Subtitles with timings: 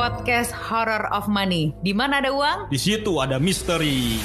[0.00, 1.76] podcast Horror of Money.
[1.84, 2.72] Di mana ada uang?
[2.72, 4.16] Di situ ada misteri.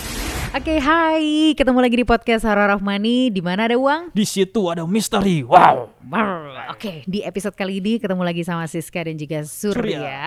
[0.55, 1.51] Oke, hai.
[1.51, 3.27] Ketemu lagi di podcast Horror of Money.
[3.27, 4.15] Di mana ada uang?
[4.15, 5.43] Di situ ada misteri.
[5.43, 5.91] Wow.
[6.71, 9.75] Oke, di episode kali ini ketemu lagi sama Siska dan juga Surya.
[9.75, 10.23] Surya.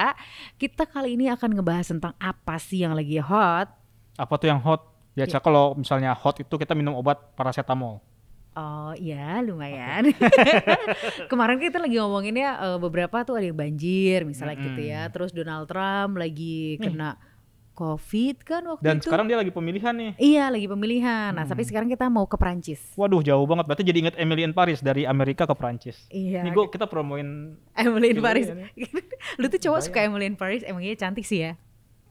[0.60, 3.72] Kita kali ini akan ngebahas tentang apa sih yang lagi hot.
[4.20, 4.84] Apa tuh yang hot?
[5.16, 8.04] Biasa kalau misalnya hot itu kita minum obat paracetamol.
[8.58, 10.10] Oh iya lumayan.
[11.30, 15.06] Kemarin kita lagi ngomonginnya eh, beberapa tuh ada yang banjir misalnya gitu ya.
[15.14, 17.14] Terus Donald Trump lagi kena
[17.78, 19.06] COVID kan waktu Dan itu.
[19.06, 20.10] sekarang dia lagi pemilihan nih.
[20.18, 21.30] Iya lagi pemilihan.
[21.30, 22.82] Nah tapi sekarang kita mau ke Prancis.
[22.98, 23.70] Waduh jauh banget.
[23.70, 25.94] Berarti jadi inget Emily in Paris dari Amerika ke Prancis.
[26.10, 26.42] Iya.
[26.42, 28.50] Ini gua kita promoin Emily in Paris.
[28.50, 28.66] ya
[29.38, 29.86] Lu tuh cowok Bayang.
[29.86, 30.66] suka Emily in Paris.
[30.66, 31.54] Emang iya cantik sih ya.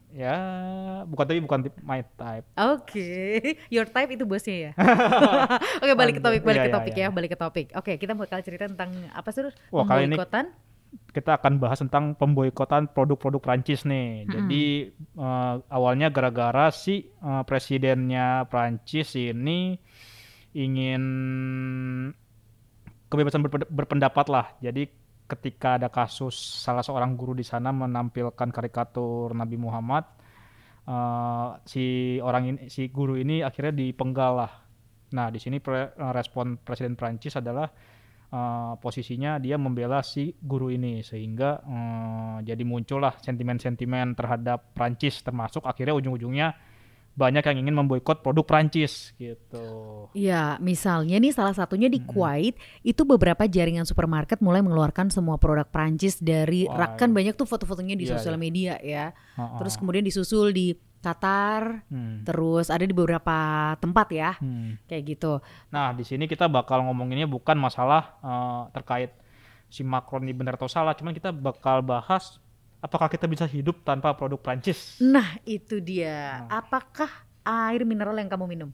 [0.07, 0.35] Ya
[1.03, 2.45] bukan tapi bukan tip- my type.
[2.55, 3.11] Oke,
[3.73, 4.71] your type itu bosnya ya.
[5.83, 7.03] Oke, balik ke topik, balik Iya, ke iya, topik iya.
[7.03, 7.67] ya, balik ke topik.
[7.75, 9.43] Oke, kita bakal cerita tentang apa sih?
[9.69, 10.19] Wah, kali ini-?
[11.11, 14.23] Kita akan bahas tentang pemboikotan produk-produk Prancis nih.
[14.25, 14.63] Jadi
[14.95, 19.75] eh, awalnya gara-gara si eh, presidennya Prancis ini
[20.55, 21.03] ingin
[23.07, 24.45] kebebasan berpend- berpendapat lah.
[24.59, 24.87] Jadi
[25.27, 30.07] ketika ada kasus salah seorang guru di sana menampilkan karikatur Nabi Muhammad,
[30.87, 34.51] eh, si orang ini, si guru ini akhirnya dipenggal lah.
[35.13, 37.67] Nah di sini pre- eh, respon Presiden Prancis adalah
[38.31, 45.67] eh, posisinya dia membela si guru ini sehingga eh, jadi muncullah sentimen-sentimen terhadap Prancis termasuk
[45.67, 46.55] akhirnya ujung-ujungnya
[47.17, 49.65] banyak yang ingin memboikot produk Prancis gitu.
[50.13, 52.53] Iya, misalnya nih salah satunya di Kuwait
[52.85, 57.49] itu beberapa jaringan supermarket mulai mengeluarkan semua produk Prancis dari Wah, rak kan banyak tuh
[57.49, 58.41] foto-fotonya di Iya, sosial iya.
[58.41, 59.05] media ya.
[59.33, 59.57] Ha-ha.
[59.57, 62.25] Terus kemudian disusul di Qatar, Hmm.
[62.25, 63.37] terus ada di beberapa
[63.77, 64.77] tempat ya, Hmm.
[64.85, 65.41] kayak gitu.
[65.69, 69.13] Nah, di sini kita bakal ngomonginnya bukan masalah eh, terkait
[69.69, 72.37] si Macron ini benar atau salah, cuman kita bakal bahas
[72.79, 74.97] apakah kita bisa hidup tanpa produk Prancis.
[74.97, 76.45] Nah, itu dia.
[76.47, 77.09] Apakah
[77.41, 78.69] air mineral yang kamu minum?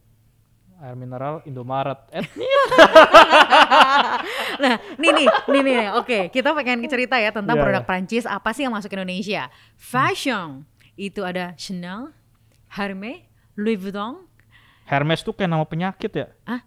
[0.78, 1.96] Air mineral Indomaret.
[2.12, 2.24] Eh,
[4.60, 7.88] Nah, nih nih, nih nih, oke, kita pengen cerita ya tentang Iya, produk iya.
[7.88, 9.50] Prancis apa sih yang masuk ke Indonesia?
[9.76, 10.64] Fashion
[10.94, 12.14] itu ada Chanel,
[12.70, 13.26] Hermes,
[13.58, 14.24] Louis Vuitton,
[14.84, 16.28] Hermes tuh kayak nama penyakit ya?
[16.44, 16.62] ah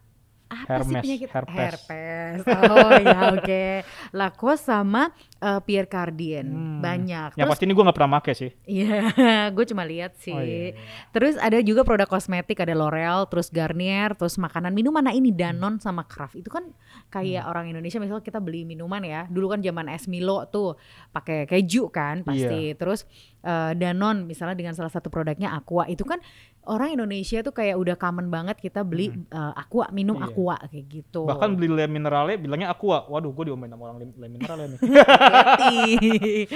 [0.47, 1.59] apa sih Hermes, penyakit herpes.
[1.59, 2.39] herpes.
[2.47, 3.65] Oh ya oke.
[4.11, 6.79] Lacoste sama uh, Pierre Cardin Hmm.
[6.79, 7.35] banyak.
[7.35, 8.51] Yang Terus pasti ini gue nggak pernah make sih.
[8.63, 9.01] Iya,
[9.57, 10.31] gue cuma lihat sih.
[10.31, 10.79] Oh, iya, iya.
[11.11, 15.03] Terus ada juga produk kosmetik, ada L'Oreal, terus Garnier, terus makanan minuman.
[15.03, 15.39] Nah ini Hmm.
[15.59, 16.71] Danone sama Kraft itu kan
[17.09, 19.27] kayak orang Indonesia misalnya kita beli minuman ya.
[19.27, 20.79] Dulu kan zaman es Milo tuh
[21.11, 22.71] pakai keju kan pasti.
[22.71, 22.79] Iya.
[22.79, 23.03] Terus
[23.47, 26.19] eh, Danone misalnya dengan salah satu produknya Aqua itu kan
[26.67, 30.25] orang Indonesia tuh kayak udah common banget kita beli eh, Aqua, minum Iya.
[30.27, 31.25] Aqua kayak gitu.
[31.25, 33.07] Bahkan beli le mineralnya bilangnya aqua.
[33.07, 34.79] Waduh, gue diomelin sama orang le- mineralnya nih.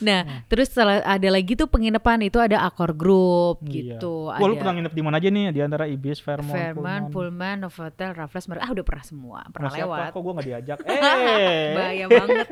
[0.00, 0.38] Nah, Hmm.
[0.46, 3.96] terus salah- ada lagi tuh penginapan itu ada Accor Group Iya.
[3.98, 4.28] gitu.
[4.28, 5.42] Wah, lu ada pernah nginep di mana aja nih?
[5.50, 7.12] Di antara Ibis, Fairmont, Fairmont, Pullman.
[7.12, 9.86] Pullman, Novotel, Raffles, Mer- ah udah pernah semua, pernah siapa?
[9.86, 10.06] lewat.
[10.10, 10.78] Kok gue gak diajak?
[11.32, 12.46] Eh, Bahaya banget.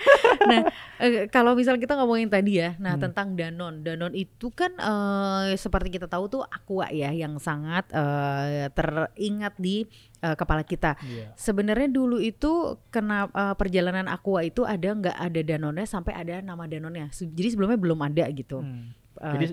[0.50, 0.60] nah,
[0.98, 2.80] eh, kalau misal kita ngomongin tadi ya, Hmm.
[2.80, 7.86] nah tentang Danone, Danone itu kan eh, seperti kita tahu tuh aqua ya yang sangat
[7.92, 9.84] eh, teringat di
[10.24, 10.96] eh, kepala kita.
[11.04, 11.36] Iya.
[11.36, 16.64] Sebenarnya dulu itu kena eh, perjalanan aqua itu ada nggak ada Danone sampai ada nama
[16.64, 17.12] Danone-nya.
[17.12, 18.64] Se- Jadi sebelumnya belum ada gitu.
[18.64, 18.96] Hmm.
[19.20, 19.46] Eh, Jadi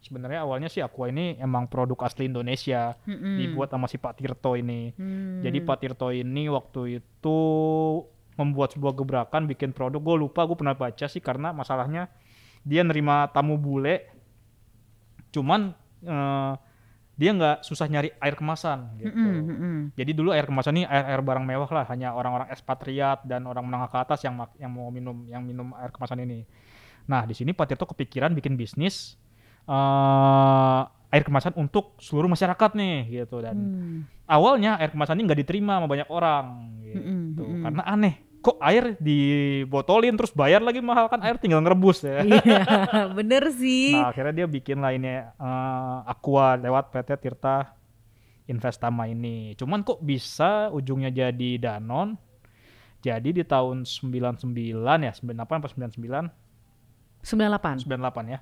[0.00, 3.36] sebenarnya awalnya sih Aqua ini emang produk asli Indonesia, mm-mm.
[3.36, 4.96] dibuat sama si Pak Tirto ini.
[4.96, 5.44] Hmm.
[5.44, 7.38] Jadi Pak Tirto ini waktu itu
[8.40, 10.00] membuat sebuah gebrakan bikin produk.
[10.00, 12.08] Gue lupa, gue pernah baca sih karena masalahnya
[12.62, 14.06] dia nerima tamu bule,
[15.30, 15.72] cuman
[16.02, 16.52] eh,
[17.20, 19.12] dia nggak susah nyari air kemasan gitu.
[19.12, 19.76] Mm-mm, mm-mm.
[19.92, 23.68] Jadi dulu air kemasan ini air, air barang mewah lah, hanya orang-orang ekspatriat dan orang
[23.68, 26.48] menengah ke atas yang yang mau minum yang minum air kemasan ini.
[27.04, 29.20] Nah di sini Pak Tirto kepikiran bikin bisnis
[29.68, 33.98] eh air kemasan untuk seluruh masyarakat nih gitu dan Hmm.
[34.30, 36.46] awalnya air kemasan ini nggak diterima sama banyak orang
[36.86, 37.62] gitu Mm-mm, mm-mm.
[37.66, 42.24] karena aneh kok air dibotolin terus bayar lagi mahal kan air tinggal ngerebus ya.
[42.24, 42.64] Iya,
[43.18, 43.92] bener sih.
[43.92, 47.76] Nah akhirnya dia bikin lah ini eh, Aqua lewat PT Tirta
[48.48, 49.52] Investama ini.
[49.60, 52.16] Cuman kok bisa ujungnya jadi Danon?
[53.00, 54.52] Jadi di tahun 99
[54.84, 57.24] ya, 98 apa 99?
[57.24, 57.88] 98.
[57.88, 58.40] 98 ya.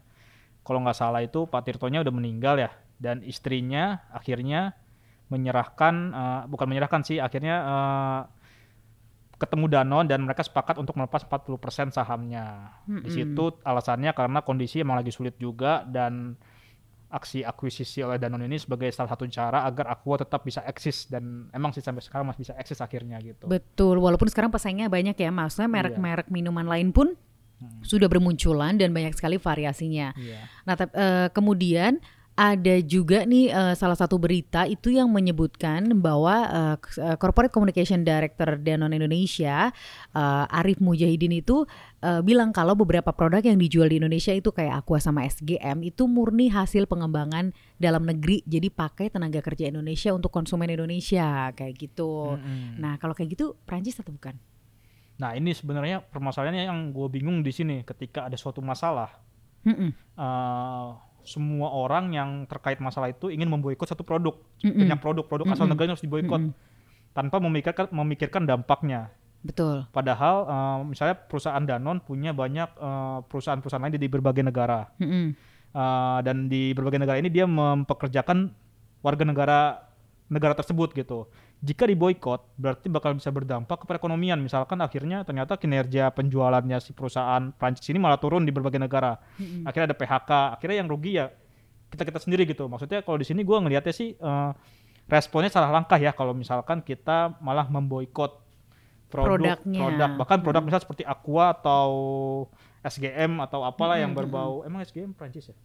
[0.62, 4.74] Kalau nggak salah itu Pak Tirtonya udah meninggal ya dan istrinya akhirnya
[5.30, 8.20] menyerahkan eh, bukan menyerahkan sih akhirnya eh,
[9.38, 12.74] ketemu Danon dan mereka sepakat untuk melepas 40% sahamnya.
[12.84, 13.10] Di Mm-mm.
[13.10, 16.34] situ alasannya karena kondisi emang lagi sulit juga dan
[17.08, 21.48] aksi akuisisi oleh Danone ini sebagai salah satu cara agar Aqua tetap bisa eksis dan
[21.56, 23.48] emang sih sampai sekarang masih bisa eksis akhirnya gitu.
[23.48, 27.16] Betul, walaupun sekarang pesaingnya banyak ya, maksudnya merek-merek minuman lain pun
[27.58, 27.82] Hmm.
[27.82, 30.14] sudah bermunculan dan banyak sekali variasinya.
[30.14, 30.46] Iya.
[30.62, 31.98] Nah, eh, kemudian
[32.38, 36.46] ada juga nih eh, salah satu berita itu yang menyebutkan bahwa
[36.78, 39.74] eh, Corporate Communication Director Danone Indonesia
[40.14, 41.66] eh, Arif Mujahidin itu
[41.98, 46.06] eh, bilang kalau beberapa produk yang dijual di Indonesia itu kayak Aqua sama SGM itu
[46.06, 52.38] murni hasil pengembangan dalam negeri jadi pakai tenaga kerja Indonesia untuk konsumen Indonesia kayak gitu.
[52.38, 52.78] Mm-mm.
[52.78, 54.38] Nah kalau kayak gitu Prancis atau bukan?
[55.18, 59.10] Nah ini sebenarnya permasalahannya yang gue bingung di sini ketika ada suatu masalah
[59.66, 59.90] Mm-mm.
[60.14, 60.88] eh,
[61.28, 64.32] semua orang yang terkait masalah itu ingin memboikot satu produk
[64.64, 64.80] Mm-mm.
[64.88, 65.76] banyak produk produk asal Mm-mm.
[65.76, 67.12] negara yang harus diboikot Mm-mm.
[67.12, 69.12] tanpa memikirkan memikirkan dampaknya
[69.44, 69.84] Betul.
[69.92, 75.36] padahal eh, misalnya perusahaan Danone punya banyak eh, perusahaan-perusahaan lain di berbagai negara Mm-mm.
[75.68, 78.48] Eh, dan di berbagai negara ini dia mempekerjakan
[79.04, 79.60] warga negara
[80.32, 81.28] negara tersebut gitu.
[81.58, 84.38] Jika diboikot berarti bakal bisa berdampak kepada perekonomian.
[84.38, 89.18] Misalkan akhirnya ternyata kinerja penjualannya si perusahaan Prancis ini malah turun di berbagai negara.
[89.66, 90.30] Akhirnya ada PHK.
[90.54, 91.26] Akhirnya yang rugi ya
[91.90, 92.70] kita kita sendiri gitu.
[92.70, 94.50] Maksudnya kalau di sini gua ngelihatnya sih eh,
[95.10, 98.38] responnya salah langkah ya kalau misalkan kita malah memboikot
[99.08, 99.80] produk Produknya.
[99.80, 101.90] produk bahkan produk misal seperti Aqua atau
[102.84, 105.56] SGM atau apalah yang Mm-mm, berbau emang SGM Prancis ya?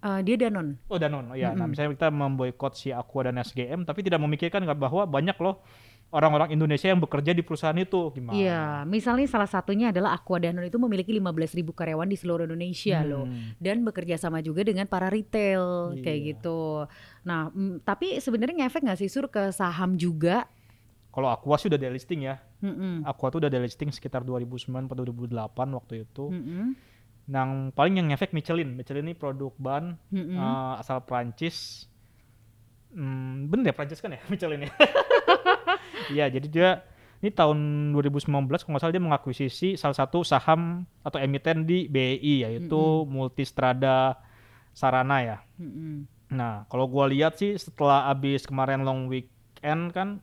[0.00, 0.80] Eh, dia Danone.
[0.88, 1.52] Oh Danone, oh ya.
[1.52, 1.76] Nah Mm-mm.
[1.76, 5.60] misalnya kita memboikot si Aqua dan SGM, tapi tidak memikirkan bahwa banyak loh
[6.10, 8.34] orang-orang Indonesia yang bekerja di perusahaan itu gimana?
[8.34, 13.28] Iya, misalnya salah satunya adalah Aqua Danone itu memiliki 15.000 karyawan di seluruh Indonesia loh.
[13.28, 13.54] Hmm.
[13.60, 16.28] Dan bekerja sama juga dengan para retail kayak Iya.
[16.34, 16.88] gitu.
[17.22, 20.48] Nah, mm, tapi sebenarnya ngefek nggak sih sur ke saham juga?
[21.10, 22.38] Kalau Aqua sih udah delisting ya.
[22.62, 23.02] Mm-mm.
[23.02, 26.24] Aqua tuh udah delisting sekitar 2009 atau 2008 waktu itu.
[26.30, 26.74] Mm-mm.
[27.30, 28.74] Yang paling yang ngefek Michelin.
[28.74, 30.34] Michelin ini produk ban Mm-mm.
[30.34, 31.86] eh, asal Prancis.
[32.90, 34.72] Hmm, bener ya Prancis kan ya Michelin ya?
[36.10, 36.70] Iya, jadi dia
[37.22, 42.42] ini tahun 2019 kalau nggak salah dia mengakuisisi salah satu saham atau emiten di BI
[42.42, 44.18] yaitu Multistrada
[44.74, 45.38] Sarana ya.
[45.60, 46.08] Mm-mm.
[46.34, 50.18] Nah, kalau gua lihat sih setelah abis kemarin long weekend kan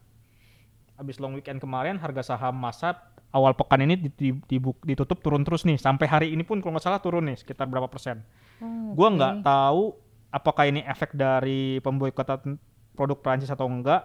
[0.98, 2.98] abis long weekend kemarin harga saham masa
[3.30, 6.74] awal pekan ini di- di- dibuk- ditutup turun terus nih sampai hari ini pun kalau
[6.74, 8.24] nggak salah turun nih sekitar berapa persen.
[8.58, 9.94] Oh, Gua nggak tahu
[10.30, 12.56] apakah ini efek dari pemboikotan
[12.94, 14.04] produk Prancis atau enggak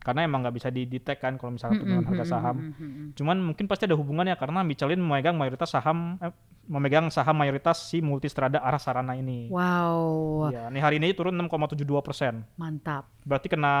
[0.00, 2.56] karena emang nggak bisa didetek kan kalau misalnya penurunan harga saham.
[2.70, 3.04] Mm-mm.
[3.14, 6.28] Cuman mungkin pasti ada hubungannya karena Michelin memegang mayoritas saham eh,
[6.64, 9.48] memegang saham mayoritas si Multistrada arah Sarana ini.
[9.48, 12.44] Wow, Ya, nih hari ini turun 6,72 persen.
[12.54, 13.08] mantap.
[13.22, 13.72] Berarti kena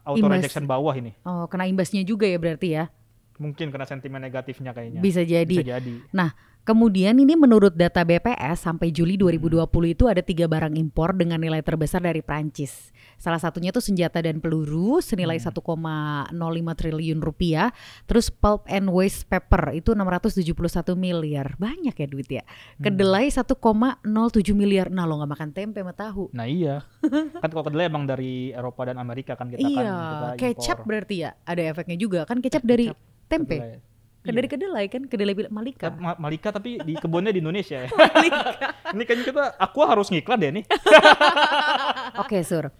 [0.00, 0.38] auto Imbas.
[0.38, 1.10] rejection bawah ini.
[1.22, 2.86] Oh, kena imbasnya juga ya berarti ya?
[3.38, 5.02] Mungkin kena sentimen negatifnya kayaknya.
[5.02, 5.46] Bisa jadi.
[5.48, 5.94] Bisa jadi.
[6.14, 6.30] Nah,
[6.64, 11.60] kemudian ini menurut data BPS sampai Juli 2020 itu ada tiga barang impor dengan nilai
[11.60, 12.90] terbesar dari Prancis.
[13.20, 15.60] Salah satunya itu senjata dan peluru senilai 1,05
[16.80, 17.70] triliun rupiah.
[18.08, 21.54] Terus pulp and waste paper itu 671 miliar.
[21.56, 22.42] Banyak ya duit ya.
[22.80, 23.54] Kedelai 1,07
[24.52, 24.90] miliar.
[24.90, 26.28] Nah, lo nggak makan tempe sama tahu.
[26.34, 26.82] Nah iya.
[27.42, 29.96] kan kalau kedelai emang dari Eropa dan Amerika kan kita kan iya,
[30.34, 31.30] kecap berarti ya.
[31.46, 32.20] Ada efeknya juga.
[32.26, 33.56] Kan kecap dari Kecap, tempe.
[33.60, 33.93] kedelai.
[34.24, 34.38] Kan Iya.
[34.40, 35.92] dari kedelai kan, kedelai bil- Malika.
[35.92, 37.88] Ma- Malika tapi di kebunnya di Indonesia ya.
[38.96, 40.64] Ini kayaknya kita aku harus ngiklan deh nih.
[42.24, 42.72] Oke Sur,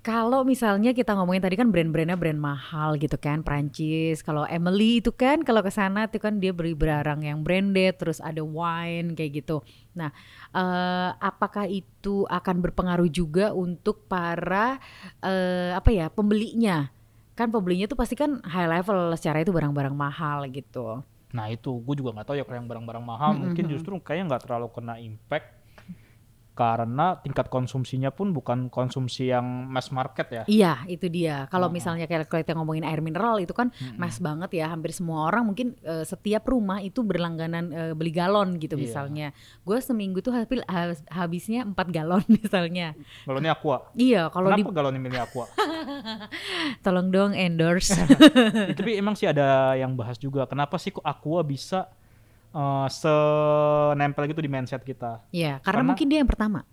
[0.00, 4.22] kalau misalnya kita ngomongin tadi kan brand-brandnya brand mahal gitu kan, Prancis.
[4.22, 8.16] Kalau Emily itu kan kalau ke sana itu kan dia beri barang yang branded, terus
[8.18, 9.60] ada wine kayak gitu.
[9.92, 10.08] Nah,
[10.48, 14.78] eh, apakah itu akan berpengaruh juga untuk para
[15.20, 16.88] eh, apa ya pembelinya?
[17.36, 21.04] Kan pembelinya tuh pasti kan high level secara itu barang-barang mahal gitu.
[21.36, 21.76] Nah itu.
[21.84, 24.96] Gue juga nggak tahu ya kalau yang barang-barang mahal mungkin justru kayaknya nggak terlalu kena
[24.96, 25.55] impact
[26.56, 30.42] karena tingkat konsumsinya pun bukan konsumsi yang mass market ya.
[30.48, 31.44] Iya, itu dia.
[31.52, 31.76] Kalau Heeh.
[31.76, 34.00] misalnya kayak kita ngomongin air mineral itu kan Mm-mm.
[34.00, 34.72] mass banget ya.
[34.72, 38.82] Hampir semua orang mungkin eh, setiap rumah itu berlangganan eh, beli galon gitu Iya.
[38.82, 39.26] misalnya.
[39.62, 42.96] Gue seminggu tuh hampir ha- habisnya 4 galon misalnya.
[43.28, 43.92] Galonnya Aqua.
[43.92, 45.44] Iya, kalau di Kenapa galonnya milih Aqua?
[46.84, 47.92] tolong dong endorse.
[48.56, 51.86] Ya, tapi emang sih ada yang bahas juga kenapa sih kok Aqua bisa
[52.56, 55.20] eh, senempel gitu di mindset kita.
[55.28, 56.64] Iya, karena, Karena- mungkin dia yang pertama.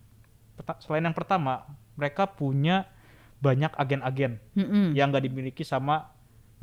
[0.79, 1.67] Selain yang pertama,
[1.99, 2.87] mereka punya
[3.43, 4.95] banyak agen-agen Mm-mm.
[4.95, 6.07] yang nggak dimiliki sama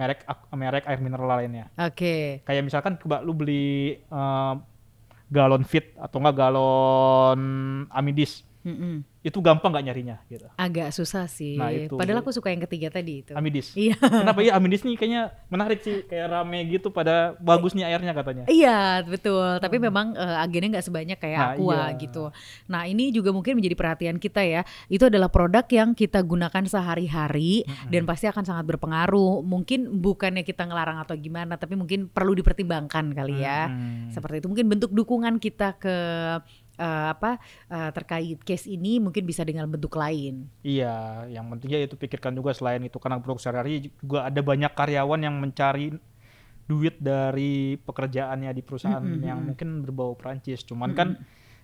[0.01, 0.25] merek
[0.57, 1.69] merek air mineral lainnya.
[1.77, 2.41] Oke.
[2.49, 4.55] Kayak misalkan coba lu beli eh,
[5.29, 7.41] galon fit atau enggak galon
[7.93, 8.43] Amidis.
[8.65, 9.05] Mm-mm.
[9.21, 10.49] Itu gampang nggak nyarinya gitu.
[10.57, 11.61] Agak susah sih.
[11.61, 11.93] Nah, itu.
[11.93, 13.37] Padahal aku suka yang ketiga tadi itu.
[13.37, 13.77] Amidis.
[13.77, 14.01] Iya.
[14.01, 15.23] Kenapa ya Amidis nih kayaknya
[15.53, 18.45] menarik sih, kayak rame gitu pada bagusnya airnya katanya.
[18.49, 22.01] Iya betul, tapi memang uh, agennya nggak sebanyak kayak Nah, Aqua iya.
[22.01, 22.25] gitu.
[22.69, 24.63] Nah ini juga mungkin menjadi perhatian kita ya.
[24.89, 29.45] Itu adalah produk yang kita gunakan sehari-hari dan pasti akan sangat berpengaruh.
[29.45, 33.69] Mungkin bukannya kita ngelarang atau gimana, tapi mungkin perlu dipertimbangkan kali ya.
[33.69, 34.09] Hmm.
[34.13, 35.97] Seperti itu mungkin bentuk dukungan kita ke
[36.81, 37.37] eh, apa
[37.69, 40.49] eh, terkait case ini mungkin bisa dengan bentuk lain.
[40.65, 45.21] Iya, yang pentingnya itu pikirkan juga selain itu karena produk sehari-hari juga ada banyak karyawan
[45.21, 45.93] yang mencari
[46.65, 49.27] duit dari pekerjaannya di perusahaan Mm-mm.
[49.27, 50.63] yang mungkin berbau Prancis.
[50.63, 51.19] Cuman kan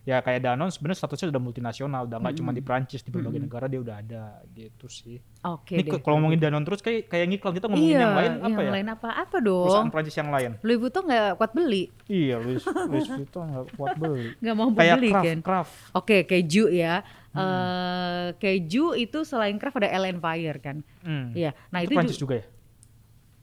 [0.07, 3.67] ya kayak Danone sebenarnya statusnya udah multinasional, udah nggak cuma di Prancis di berbagai negara
[3.67, 5.19] dia udah ada gitu sih.
[5.43, 5.99] Oke Ini deh.
[5.99, 8.73] kalau ngomongin Danone terus kayak kayak ngiklan kita ngomongin iya, yang lain apa yang ya?
[8.73, 9.09] lain apa?
[9.13, 9.91] Apa Perusahaan dong?
[9.91, 10.51] Prancis yang lain.
[10.63, 14.27] Louis Vuitton nggak kuat beli, Iya, Louis Louis Vuitton nggak kuat beli.
[14.39, 15.39] nggak mau Kayak beli Kraft, kan?
[15.43, 15.75] Kraft.
[15.93, 16.95] Oke, keju ya.
[17.35, 17.43] Hmm.
[17.43, 20.87] Eh, keju itu selain Kraft ada Ellen Fire kan.
[21.03, 21.35] Hmm.
[21.35, 21.51] Iya.
[21.69, 22.45] Nah, itu itu, Prancis ju- juga ya?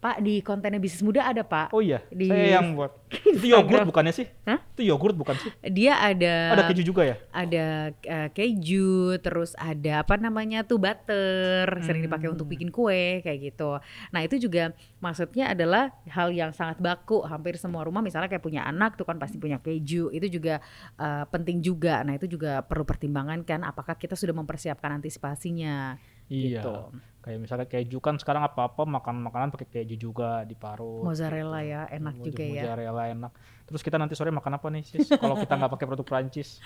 [0.04, 1.72] Pak di kontennya bisnis muda ada, Pak.
[1.72, 2.92] Oh iya, Di saya yang buat.
[3.40, 4.28] Itu yogurt bukannya sih?
[4.44, 4.60] Hah?
[4.76, 5.48] Itu yogurt bukan sih?
[5.64, 7.16] Dia ada Ada keju juga ya?
[7.32, 12.36] ada eh, keju, terus ada apa namanya tuh butter, sering dipakai Hmm.
[12.36, 13.80] untuk bikin kue kayak gitu.
[14.12, 17.24] Nah, itu juga maksudnya adalah hal yang sangat baku.
[17.24, 20.12] Hampir semua rumah misalnya kayak punya anak tuh kan pasti punya keju.
[20.12, 20.60] Itu juga
[21.00, 22.04] eh, penting juga.
[22.04, 25.96] Nah, itu juga perlu pertimbangan kan apakah kita sudah mempersiapkan antisipasinya
[26.28, 26.60] Iya.
[26.60, 26.76] gitu.
[27.24, 31.08] Kayak misalnya keju kan sekarang apa-apa makan makanan pakai keju juga diparut.
[31.08, 32.64] Mozzarella ya, enak Mozzarella juga ya.
[32.68, 33.32] Mozzarella enak.
[33.64, 35.08] Terus kita nanti sore makan apa nih sis?
[35.08, 36.60] Kalau kita nggak pakai produk Prancis.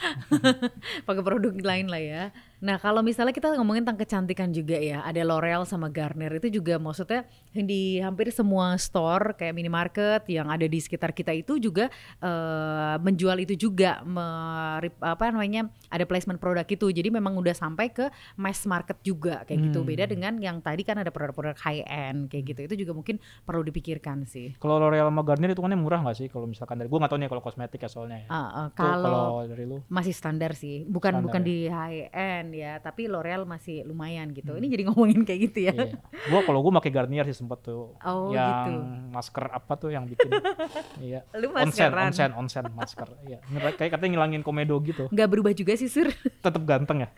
[1.07, 2.23] pakai produk lain lah ya.
[2.57, 6.81] Nah kalau misalnya kita ngomongin tentang kecantikan juga ya, ada L'Oreal sama Garnier itu juga
[6.81, 12.95] maksudnya di hampir semua store kayak minimarket yang ada di sekitar kita itu juga eh,
[12.97, 16.89] menjual itu juga, merip- apa namanya ada placement produk itu.
[16.89, 18.09] Jadi memang udah sampai ke
[18.41, 19.85] mass market juga kayak gitu.
[19.85, 19.87] Hmm.
[19.87, 22.59] Beda dengan yang tadi kan ada produk-produk high end kayak gitu.
[22.71, 24.57] Itu juga mungkin perlu dipikirkan sih.
[24.57, 26.27] Kalau L'Oreal sama Garnier hitungannya murah nggak sih?
[26.31, 28.27] Kalau misalkan dari gue nggak tahu nih kalau kosmetik ya soalnya ya.
[28.31, 31.47] Ah, Tuh, kalau dari lu masih standar sih bukan Standar bukan ya?
[31.47, 35.73] di high end ya tapi L'Oreal masih lumayan gitu ini jadi ngomongin kayak gitu ya
[35.77, 35.97] Iya.
[36.29, 37.97] Gua kalau gua pakai Garnier sih sempet tuh.
[38.03, 38.81] Oh, yang gitu.
[39.13, 40.29] masker apa tuh yang bikin
[41.07, 41.25] iya.
[41.33, 43.09] lu Onsen, maskeran onsen, onsen masker.
[43.25, 43.37] Iya.
[43.75, 45.09] Kayak katanya ngilangin komedo gitu.
[45.09, 46.09] nggak berubah juga sih sur
[46.45, 47.09] Tetap ganteng ya.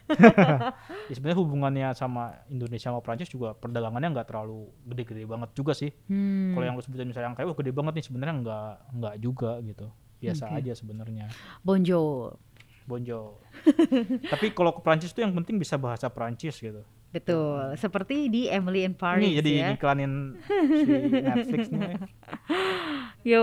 [1.09, 5.91] ya sebenarnya hubungannya sama Indonesia sama Prancis juga perdagangannya nggak terlalu gede-gede banget juga sih.
[5.91, 6.55] hmm.
[6.55, 9.51] Kalau yang lu sebutin misalnya yang kayak wah gede banget nih sebenarnya nggak nggak juga
[9.65, 9.87] gitu.
[10.23, 10.55] Biasa Oke.
[10.63, 11.25] aja sebenarnya.
[11.63, 12.39] Bonjour
[12.89, 13.37] Bonjour.
[14.33, 16.81] Tapi kalau ke Prancis tuh yang penting bisa bahasa Prancis gitu.
[17.09, 21.97] betul seperti di Emily in Paris Ini jadi ya iklanin si Netflix nih.
[23.33, 23.41] yo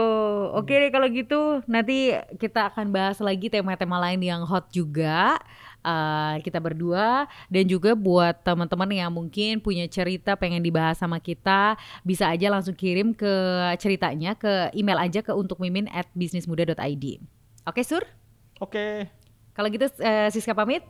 [0.54, 5.42] oke deh kalau gitu nanti kita akan bahas lagi tema-tema lain yang hot juga
[5.86, 7.30] eh, kita berdua.
[7.46, 12.74] Dan juga buat teman-teman yang mungkin punya cerita pengen dibahas sama kita bisa aja langsung
[12.74, 13.30] kirim ke
[13.78, 17.22] ceritanya ke email aja ke untuk mimin at bisnismuda.id
[17.66, 18.02] oke sur?
[18.62, 19.10] Oke.
[19.52, 20.84] kalau gitu eh, Siska pamit.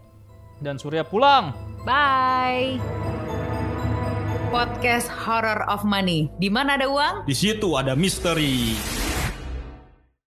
[0.62, 1.52] Dan Surya pulang.
[1.84, 2.80] bye.
[4.48, 6.30] Podcast horror of money.
[6.38, 7.14] Di mana ada uang?
[7.26, 8.78] Di situ ada misteri.